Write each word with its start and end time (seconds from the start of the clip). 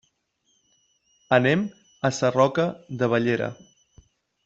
Anem 1.37 1.67
a 2.09 2.13
Sarroca 2.21 2.69
de 3.03 3.11
Bellera. 3.15 3.55